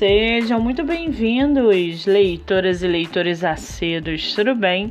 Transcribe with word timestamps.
Sejam 0.00 0.58
muito 0.58 0.82
bem-vindos, 0.82 2.06
leitoras 2.06 2.82
e 2.82 2.88
leitores 2.88 3.44
acedos, 3.44 4.34
tudo 4.34 4.54
bem? 4.54 4.90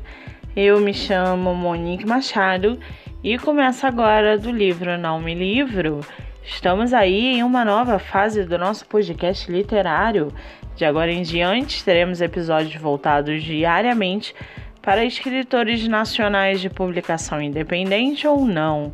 Eu 0.56 0.80
me 0.80 0.94
chamo 0.94 1.56
Monique 1.56 2.06
Machado 2.06 2.80
e 3.24 3.36
começo 3.40 3.88
agora 3.88 4.38
do 4.38 4.52
livro 4.52 5.00
Não 5.00 5.20
Me 5.20 5.34
Livro. 5.34 6.02
Estamos 6.44 6.94
aí 6.94 7.26
em 7.26 7.44
uma 7.44 7.66
nova 7.66 7.98
fase 7.98 8.44
do 8.44 8.56
nosso 8.60 8.86
podcast 8.86 9.52
literário. 9.52 10.32
De 10.76 10.86
agora 10.86 11.12
em 11.12 11.24
diante, 11.24 11.84
teremos 11.84 12.22
episódios 12.22 12.80
voltados 12.80 13.42
diariamente 13.42 14.36
para 14.80 15.04
escritores 15.04 15.88
nacionais 15.88 16.62
de 16.62 16.70
publicação 16.70 17.42
independente 17.42 18.28
ou 18.28 18.46
não. 18.46 18.94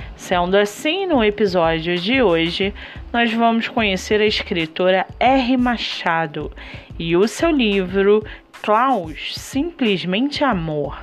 Sendo 0.15 0.55
assim, 0.55 1.05
no 1.05 1.23
episódio 1.23 1.97
de 1.97 2.21
hoje, 2.21 2.73
nós 3.11 3.33
vamos 3.33 3.67
conhecer 3.67 4.21
a 4.21 4.25
escritora 4.25 5.05
R. 5.19 5.57
Machado 5.57 6.51
e 6.97 7.17
o 7.17 7.27
seu 7.27 7.49
livro 7.49 8.23
Klaus, 8.61 9.35
Simplesmente 9.37 10.43
Amor. 10.43 10.97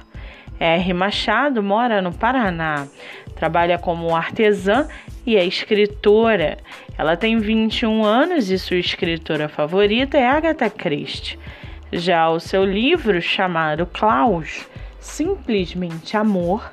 R. 0.60 0.92
Machado 0.92 1.62
mora 1.62 2.00
no 2.00 2.12
Paraná, 2.12 2.86
trabalha 3.34 3.78
como 3.78 4.14
artesã 4.14 4.88
e 5.26 5.36
é 5.36 5.44
escritora. 5.44 6.58
Ela 6.96 7.16
tem 7.16 7.38
21 7.38 8.04
anos 8.04 8.50
e 8.50 8.58
sua 8.58 8.78
escritora 8.78 9.48
favorita 9.48 10.16
é 10.16 10.26
Agatha 10.26 10.70
Christie. 10.70 11.38
Já 11.92 12.28
o 12.28 12.40
seu 12.40 12.64
livro, 12.64 13.20
chamado 13.22 13.86
Klaus, 13.86 14.68
Simplesmente 15.00 16.16
Amor, 16.16 16.70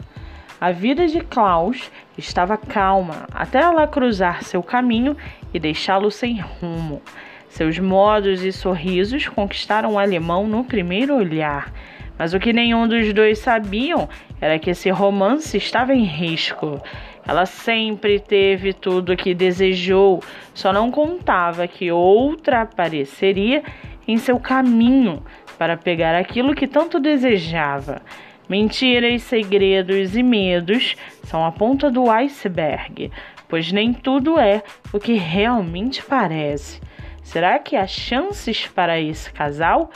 a 0.59 0.71
vida 0.71 1.07
de 1.07 1.19
Klaus 1.19 1.91
estava 2.17 2.57
calma 2.57 3.27
até 3.33 3.59
ela 3.59 3.87
cruzar 3.87 4.43
seu 4.43 4.63
caminho 4.63 5.15
e 5.53 5.59
deixá-lo 5.59 6.09
sem 6.09 6.39
rumo. 6.39 7.01
Seus 7.49 7.79
modos 7.79 8.43
e 8.43 8.51
sorrisos 8.51 9.27
conquistaram 9.27 9.93
o 9.93 9.99
alemão 9.99 10.47
no 10.47 10.63
primeiro 10.63 11.15
olhar, 11.15 11.71
mas 12.17 12.33
o 12.33 12.39
que 12.39 12.53
nenhum 12.53 12.87
dos 12.87 13.13
dois 13.13 13.39
sabiam 13.39 14.09
era 14.39 14.59
que 14.59 14.69
esse 14.69 14.89
romance 14.89 15.55
estava 15.57 15.93
em 15.93 16.03
risco. 16.03 16.81
Ela 17.27 17.45
sempre 17.45 18.19
teve 18.19 18.73
tudo 18.73 19.13
o 19.13 19.17
que 19.17 19.33
desejou, 19.33 20.21
só 20.53 20.71
não 20.71 20.91
contava 20.91 21.67
que 21.67 21.91
outra 21.91 22.61
apareceria 22.61 23.63
em 24.07 24.17
seu 24.17 24.39
caminho 24.39 25.23
para 25.57 25.75
pegar 25.75 26.15
aquilo 26.15 26.53
que 26.53 26.67
tanto 26.67 26.99
desejava. 26.99 28.01
Mentiras, 28.47 29.23
segredos 29.23 30.15
e 30.15 30.21
medos 30.21 30.95
são 31.23 31.43
a 31.43 31.51
ponta 31.51 31.89
do 31.89 32.11
iceberg, 32.11 33.11
pois 33.49 33.71
nem 33.71 33.91
tudo 33.91 34.39
é 34.39 34.61
o 34.93 34.99
que 34.99 35.13
realmente 35.13 36.03
parece. 36.03 36.79
Será 37.23 37.57
que 37.57 37.75
há 37.75 37.87
chances 37.87 38.67
para 38.67 39.01
esse 39.01 39.33
casal? 39.33 39.89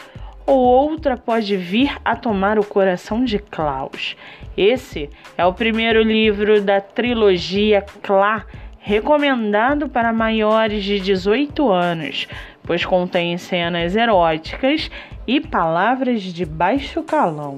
Ou 0.47 0.57
outra 0.57 1.15
pode 1.15 1.55
vir 1.55 1.95
a 2.03 2.15
tomar 2.15 2.57
o 2.57 2.65
coração 2.65 3.23
de 3.23 3.37
Klaus? 3.37 4.17
Esse 4.57 5.11
é 5.37 5.45
o 5.45 5.53
primeiro 5.53 6.01
livro 6.01 6.59
da 6.59 6.81
trilogia 6.81 7.85
Clá, 8.01 8.47
recomendado 8.79 9.87
para 9.87 10.11
maiores 10.11 10.83
de 10.83 10.99
18 10.99 11.71
anos, 11.71 12.27
pois 12.63 12.83
contém 12.83 13.37
cenas 13.37 13.95
eróticas 13.95 14.89
e 15.27 15.39
palavras 15.39 16.23
de 16.23 16.45
baixo 16.45 17.03
calão. 17.03 17.57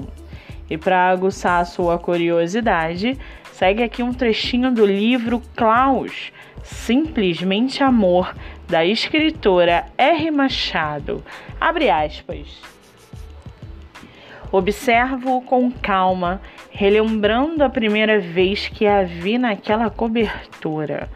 E 0.71 0.77
para 0.77 1.09
aguçar 1.09 1.59
a 1.59 1.65
sua 1.65 1.99
curiosidade, 1.99 3.19
segue 3.51 3.83
aqui 3.83 4.01
um 4.01 4.13
trechinho 4.13 4.71
do 4.71 4.85
livro 4.85 5.41
Klaus, 5.53 6.31
Simplesmente 6.63 7.83
Amor, 7.83 8.33
da 8.69 8.85
escritora 8.85 9.87
R. 9.97 10.31
Machado. 10.31 11.21
Abre 11.59 11.89
aspas. 11.89 12.61
Observo 14.49 15.41
com 15.41 15.69
calma, 15.69 16.41
relembrando 16.69 17.65
a 17.65 17.69
primeira 17.69 18.17
vez 18.17 18.69
que 18.69 18.87
a 18.87 19.03
vi 19.03 19.37
naquela 19.37 19.89
cobertura. 19.89 21.09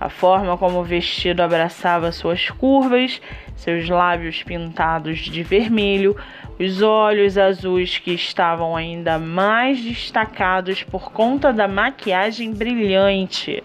A 0.00 0.08
forma 0.08 0.58
como 0.58 0.80
o 0.80 0.84
vestido 0.84 1.42
abraçava 1.42 2.10
suas 2.10 2.50
curvas, 2.50 3.22
seus 3.54 3.88
lábios 3.88 4.42
pintados 4.42 5.20
de 5.20 5.42
vermelho, 5.42 6.16
os 6.58 6.80
olhos 6.82 7.36
azuis 7.36 7.98
que 7.98 8.12
estavam 8.12 8.74
ainda 8.74 9.18
mais 9.18 9.80
destacados 9.80 10.82
por 10.82 11.12
conta 11.12 11.52
da 11.52 11.68
maquiagem 11.68 12.52
brilhante. 12.52 13.62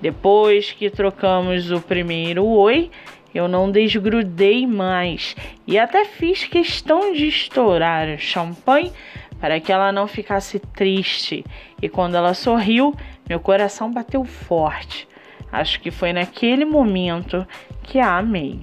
Depois 0.00 0.72
que 0.72 0.90
trocamos 0.90 1.70
o 1.70 1.80
primeiro 1.80 2.44
oi, 2.44 2.90
eu 3.34 3.48
não 3.48 3.70
desgrudei 3.70 4.66
mais 4.66 5.34
e 5.66 5.78
até 5.78 6.04
fiz 6.04 6.44
questão 6.44 7.12
de 7.12 7.28
estourar 7.28 8.08
o 8.08 8.18
champanhe 8.18 8.92
para 9.40 9.60
que 9.60 9.72
ela 9.72 9.92
não 9.92 10.06
ficasse 10.06 10.58
triste. 10.58 11.44
E 11.82 11.88
quando 11.88 12.16
ela 12.16 12.34
sorriu, 12.34 12.94
meu 13.28 13.40
coração 13.40 13.92
bateu 13.92 14.24
forte. 14.24 15.08
Acho 15.50 15.80
que 15.80 15.90
foi 15.90 16.12
naquele 16.12 16.64
momento 16.64 17.46
que 17.82 17.98
a 17.98 18.18
amei. 18.18 18.60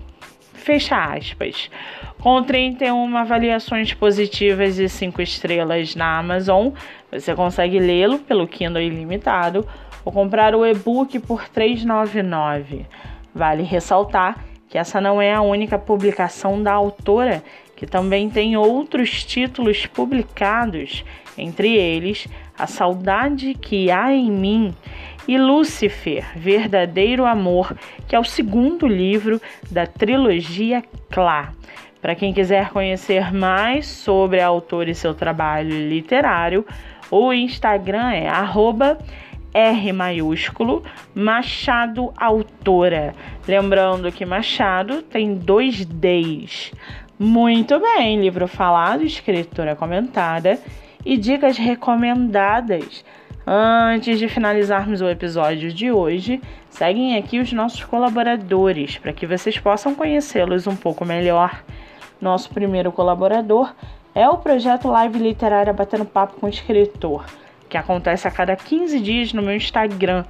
Fecha 0.61 0.95
aspas. 0.95 1.71
Com 2.19 2.43
31 2.43 3.17
avaliações 3.17 3.95
positivas 3.95 4.77
e 4.77 4.87
5 4.87 5.19
estrelas 5.19 5.95
na 5.95 6.19
Amazon, 6.19 6.69
você 7.11 7.33
consegue 7.33 7.79
lê-lo 7.79 8.19
pelo 8.19 8.47
Kindle 8.47 8.79
Ilimitado 8.79 9.67
ou 10.05 10.11
comprar 10.11 10.53
o 10.53 10.63
e-book 10.63 11.17
por 11.21 11.39
R$ 11.39 11.47
3,99. 11.53 12.85
Vale 13.33 13.63
ressaltar 13.63 14.45
que 14.69 14.77
essa 14.77 15.01
não 15.01 15.19
é 15.19 15.33
a 15.33 15.41
única 15.41 15.79
publicação 15.79 16.61
da 16.61 16.73
autora, 16.73 17.43
que 17.75 17.87
também 17.87 18.29
tem 18.29 18.55
outros 18.55 19.25
títulos 19.25 19.87
publicados, 19.87 21.03
entre 21.35 21.75
eles 21.75 22.27
A 22.55 22.67
Saudade 22.67 23.55
que 23.55 23.89
Há 23.89 24.13
em 24.13 24.29
Mim 24.29 24.75
e 25.27 25.37
Lúcifer, 25.37 26.25
Verdadeiro 26.35 27.25
Amor, 27.25 27.75
que 28.07 28.15
é 28.15 28.19
o 28.19 28.23
segundo 28.23 28.87
livro 28.87 29.41
da 29.69 29.85
trilogia 29.85 30.83
Clá. 31.09 31.53
Para 32.01 32.15
quem 32.15 32.33
quiser 32.33 32.69
conhecer 32.69 33.31
mais 33.33 33.85
sobre 33.85 34.39
a 34.39 34.47
autora 34.47 34.89
e 34.89 34.95
seu 34.95 35.13
trabalho 35.13 35.87
literário, 35.87 36.65
o 37.11 37.31
Instagram 37.31 38.11
é 38.11 38.27
arroba 38.27 38.97
R 39.53 39.93
maiúsculo, 39.93 40.83
Machado 41.13 42.11
Autora. 42.17 43.13
Lembrando 43.47 44.11
que 44.11 44.25
Machado 44.25 45.01
tem 45.03 45.35
dois 45.35 45.85
Ds. 45.85 46.71
Muito 47.19 47.79
bem, 47.79 48.19
livro 48.19 48.47
falado, 48.47 49.03
escritura 49.03 49.75
comentada 49.75 50.57
e 51.05 51.17
dicas 51.17 51.57
recomendadas. 51.57 53.03
Antes 53.45 54.19
de 54.19 54.27
finalizarmos 54.27 55.01
o 55.01 55.09
episódio 55.09 55.73
de 55.73 55.91
hoje, 55.91 56.39
seguem 56.69 57.17
aqui 57.17 57.39
os 57.39 57.51
nossos 57.51 57.83
colaboradores 57.83 58.99
para 58.99 59.11
que 59.11 59.25
vocês 59.25 59.57
possam 59.57 59.95
conhecê-los 59.95 60.67
um 60.67 60.75
pouco 60.75 61.03
melhor. 61.03 61.63
Nosso 62.21 62.51
primeiro 62.51 62.91
colaborador 62.91 63.73
é 64.13 64.29
o 64.29 64.37
projeto 64.37 64.87
Live 64.89 65.17
Literária 65.17 65.73
Batendo 65.73 66.05
Papo 66.05 66.39
com 66.39 66.47
Escritor, 66.47 67.25
que 67.67 67.77
acontece 67.77 68.27
a 68.27 68.31
cada 68.31 68.55
15 68.55 68.99
dias 68.99 69.33
no 69.33 69.41
meu 69.41 69.55
Instagram, 69.55 70.23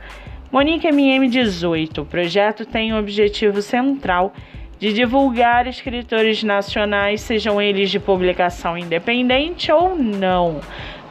MoniqueMM18. 0.53 1.97
O 1.97 2.05
projeto 2.05 2.65
tem 2.65 2.93
o 2.93 2.99
objetivo 2.99 3.61
central 3.61 4.31
de 4.81 4.91
divulgar 4.91 5.67
escritores 5.67 6.41
nacionais, 6.41 7.21
sejam 7.21 7.61
eles 7.61 7.91
de 7.91 7.99
publicação 7.99 8.75
independente 8.75 9.71
ou 9.71 9.95
não. 9.95 10.59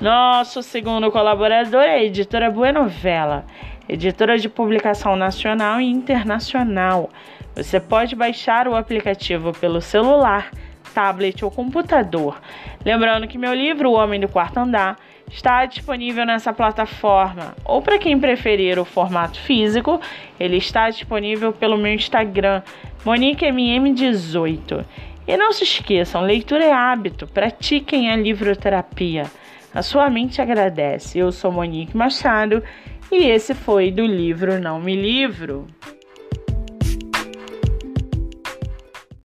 Nosso 0.01 0.61
segundo 0.61 1.09
colaborador 1.13 1.81
é 1.81 1.95
a 1.95 2.03
editora 2.03 2.51
Buenovela, 2.51 3.45
editora 3.89 4.37
de 4.37 4.49
publicação 4.49 5.15
nacional 5.15 5.81
e 5.81 5.89
internacional. 5.89 7.11
Você 7.55 7.79
pode 7.79 8.17
baixar 8.17 8.67
o 8.67 8.75
aplicativo 8.75 9.53
pelo 9.53 9.81
celular 9.81 10.51
tablet 10.93 11.45
ou 11.45 11.51
computador. 11.53 12.41
Lembrando 12.85 13.29
que 13.29 13.39
meu 13.39 13.55
livro, 13.55 13.91
O 13.91 13.95
Homem 13.95 14.19
do 14.19 14.27
Quarto 14.27 14.59
Andar, 14.59 14.97
está 15.31 15.65
disponível 15.65 16.27
nessa 16.27 16.53
plataforma. 16.53 17.55
Ou 17.65 17.81
para 17.81 17.99
quem 17.99 18.19
preferir 18.19 18.79
o 18.79 18.85
formato 18.85 19.39
físico, 19.41 20.01
ele 20.39 20.57
está 20.57 20.91
disponível 20.91 21.53
pelo 21.53 21.79
meu 21.79 21.95
Instagram, 21.95 22.63
MoniqueMM18. 23.05 24.85
E 25.27 25.37
não 25.37 25.53
se 25.53 25.65
esqueçam, 25.65 26.23
leitura 26.23 26.65
é 26.65 26.73
hábito, 26.73 27.27
pratiquem 27.27 28.11
a 28.11 28.17
livroterapia. 28.17 29.25
a 29.73 29.83
sua 29.83 30.11
mente 30.11 30.43
agradece. 30.43 31.19
Eu 31.19 31.31
sou 31.31 31.53
Monique 31.53 31.97
Machado 31.97 32.63
e 33.13 33.29
esse 33.29 33.55
foi 33.55 33.93
do 33.93 34.05
livro 34.05 34.61
Não 34.61 34.81
Me 34.81 34.97
Livro. 34.97 35.69